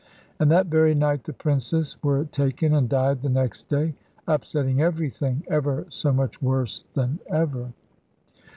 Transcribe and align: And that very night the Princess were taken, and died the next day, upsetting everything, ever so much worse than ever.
And 0.39 0.49
that 0.49 0.65
very 0.65 0.95
night 0.95 1.25
the 1.25 1.31
Princess 1.31 1.95
were 2.01 2.25
taken, 2.25 2.73
and 2.73 2.89
died 2.89 3.21
the 3.21 3.29
next 3.29 3.65
day, 3.67 3.93
upsetting 4.27 4.81
everything, 4.81 5.43
ever 5.47 5.85
so 5.89 6.11
much 6.11 6.41
worse 6.41 6.85
than 6.95 7.19
ever. 7.29 7.71